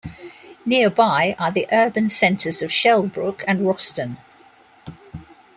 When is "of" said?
2.63-2.71